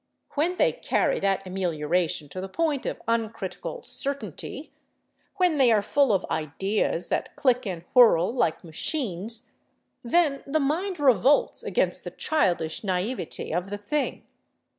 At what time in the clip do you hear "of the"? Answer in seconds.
13.55-13.77